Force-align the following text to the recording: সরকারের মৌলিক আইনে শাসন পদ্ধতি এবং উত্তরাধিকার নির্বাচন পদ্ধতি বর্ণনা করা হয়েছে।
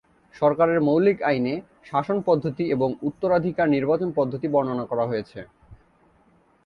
সরকারের 0.35 0.79
মৌলিক 0.81 1.17
আইনে 1.23 1.53
শাসন 1.85 2.17
পদ্ধতি 2.25 2.63
এবং 2.71 2.89
উত্তরাধিকার 3.01 3.67
নির্বাচন 3.69 4.09
পদ্ধতি 4.15 4.47
বর্ণনা 4.47 4.85
করা 4.85 5.05
হয়েছে। 5.05 5.39